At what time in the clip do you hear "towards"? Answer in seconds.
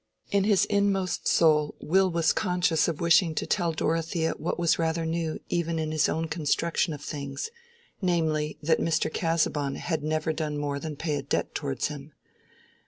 11.53-11.89